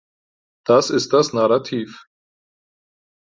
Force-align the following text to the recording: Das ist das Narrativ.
Das 0.65 0.89
ist 0.89 1.13
das 1.13 1.31
Narrativ. 1.31 2.05